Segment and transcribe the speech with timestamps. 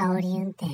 [0.00, 0.66] 煽り運転。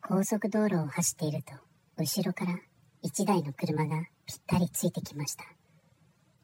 [0.00, 1.52] 高速道路を走っていると、
[1.98, 2.58] 後ろから
[3.02, 5.44] 一台の車がぴったりついてきました。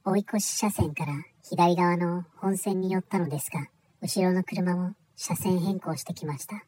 [0.04, 3.66] 追い越し車線から左側の本線に寄ったのですが、
[4.02, 6.66] 後ろの車も車線変更してきました。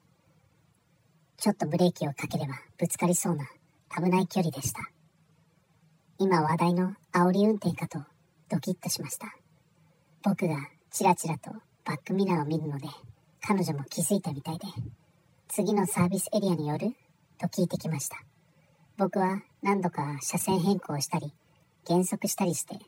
[1.37, 3.45] ちょっとブレーキをかければぶつかりそうな
[3.95, 4.81] 危ない距離でした。
[6.17, 7.99] 今話題の煽り運転かと
[8.49, 9.27] ドキッとしました。
[10.23, 10.57] 僕が
[10.91, 11.51] チラチラと
[11.85, 12.89] バックミラーを見るので、
[13.45, 14.67] 彼女も気づいたみたいで、
[15.49, 16.95] 次のサービスエリアによる？
[17.39, 18.23] と聞いてきました。
[18.97, 21.35] 僕は何度か車線変更したり、
[21.87, 22.79] 減速したりして、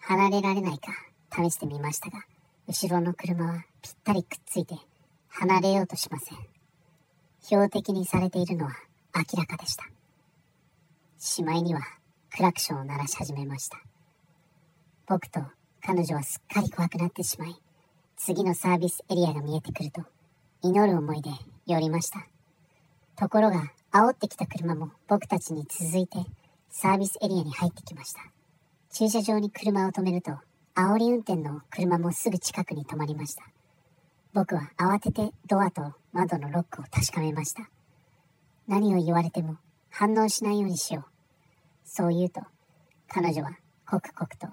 [0.00, 0.92] 離れられないか
[1.32, 2.18] 試してみましたが、
[2.66, 4.74] 後ろの車はぴったりくっついて
[5.28, 6.38] 離れようとしません。
[7.42, 8.72] 標的にされているのは
[9.14, 9.84] 明らかでした。
[11.18, 11.80] しまいには
[12.34, 13.80] クラクションを鳴らし始めました。
[15.06, 15.40] 僕と
[15.86, 17.54] 彼女はすっかり怖くなってしまい、
[18.16, 20.02] 次のサービスエリアが見えてくると、
[20.62, 21.30] 祈る思いで
[21.66, 22.26] 寄りました。
[23.16, 26.18] ところが、煽ってきた車も僕たちに続いて
[26.68, 28.20] サービスエリアに入ってきました。
[28.92, 30.32] 駐車場に車を止めると、
[30.74, 33.44] 煽り運転の車もすぐ近くに止まりました。
[34.32, 37.70] 僕は慌ててドアと窓のロックを確かめました。
[38.66, 39.58] 何を言われても
[39.90, 41.04] 反応しないようにしよう。
[41.84, 42.40] そう言うと、
[43.06, 43.56] 彼女は
[43.86, 44.48] コクコクと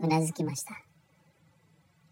[0.00, 0.85] うなずきました。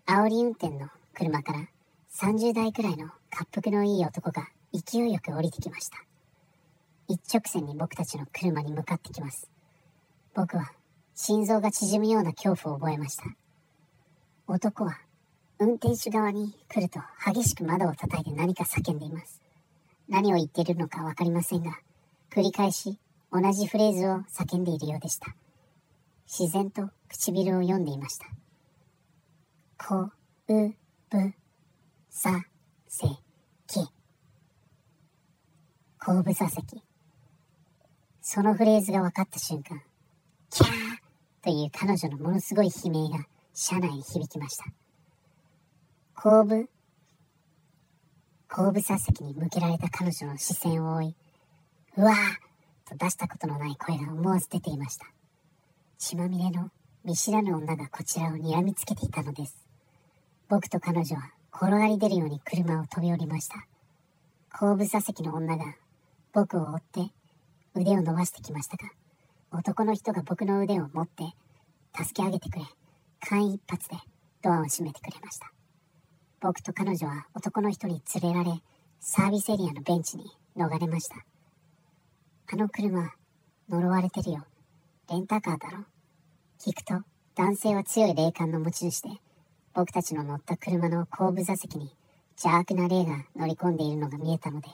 [0.06, 1.66] 煽り運転の車から
[2.12, 5.96] 30代くらいの滑腹のいい男が勢いよく降りてきました。
[7.08, 9.48] 一直線に僕たちの車に向かってきます。
[10.34, 10.72] 僕は
[11.14, 13.24] 心臓が縮むような恐怖を覚えました。
[14.46, 14.98] 男は
[15.58, 19.40] 運転手側に来ると激しく窓を叩いて何か叫んでいます。
[20.10, 21.78] 何を言っているのかわかりませんが、
[22.30, 22.98] 繰り返し
[23.32, 25.34] 同じフレーズを叫んでいるようでした。
[26.26, 28.26] 自然と唇を読んでいました。
[29.76, 30.12] こ、う、
[30.46, 31.34] ぶ、
[32.08, 32.44] さ、
[32.86, 33.06] せ、
[33.66, 33.80] き。
[35.98, 36.82] 後部座席。
[38.20, 39.82] そのフレーズが分かった瞬間、
[40.50, 40.70] キャー
[41.42, 44.64] という彼女のものすごい悲鳴が車内に響きました。
[46.14, 46.68] 後部、
[48.48, 51.16] 後部座席に向けられた彼女の視線を追い、
[51.96, 55.06] うわーと出したことのない声が思わず出ていました。
[55.98, 56.70] 血まみれの
[57.04, 59.54] 見知らぬ女がこちらを睨みつけていたのです。
[60.48, 63.66] 僕と彼女は転がり出るように車を飛び降りました。
[64.58, 65.76] 後部座席の女が
[66.32, 67.00] 僕を追って
[67.74, 68.90] 腕を伸ばしてきましたが、
[69.52, 71.24] 男の人が僕の腕を持って
[71.94, 72.64] 助け上げてくれ、
[73.20, 73.96] 間一髪で
[74.40, 75.52] ドアを閉めてくれました。
[76.40, 78.62] 僕と彼女は男の人に連れられ、
[79.00, 80.24] サービスエリアのベンチに
[80.56, 81.16] 逃れました。
[82.50, 83.12] あの車、
[83.68, 84.46] 呪われてるよ。
[85.10, 85.84] レンタカーだろ。
[86.60, 87.02] 聞くと、
[87.34, 89.10] 男性は強い霊感の持ち主で、
[89.74, 91.94] 僕たちの乗った車の後部座席に
[92.42, 94.68] 邪悪な霊が乗り込んでいるのが見えたので、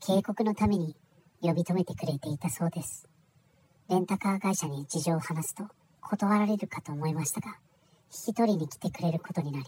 [0.00, 0.94] 警告のために
[1.40, 3.08] 呼び止めてくれていたそうです。
[3.88, 5.64] レンタカー会社に事情を話すと
[6.00, 7.56] 断られるかと思いましたが、
[8.12, 9.64] 引き取りに来てくれることになり、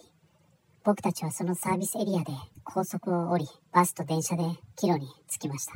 [0.85, 2.33] 僕たちはそのサービスエリアで
[2.63, 4.45] 高速を降り、バスと電車で
[4.77, 5.73] 帰路に着きました。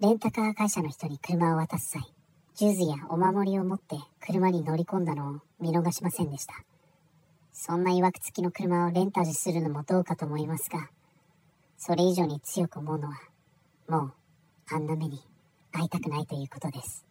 [0.00, 2.02] レンタカー会社の人に車を渡す際、
[2.56, 6.54] ジューズやお守りを持って車に乗り込んだのを見逃しませんでした。
[7.52, 10.88] そんな曰く付きの車をレンタルするのもどうかと思いますが、
[11.76, 13.18] それ以上に強く思うのは、
[13.88, 14.12] もう、
[14.70, 15.20] あんな目に
[15.72, 17.04] 会いたくないということです。